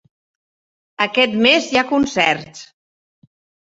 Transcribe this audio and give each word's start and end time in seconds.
Aquest 1.07 1.37
mes 1.45 1.71
hi 1.71 1.81
ha 1.83 1.87
concerts. 1.95 2.69